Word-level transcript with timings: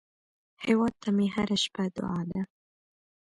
هیواد 0.65 0.93
ته 1.01 1.09
مې 1.15 1.27
هره 1.35 1.57
شپه 1.63 1.83
دعا 1.95 2.19
ده 2.31 2.41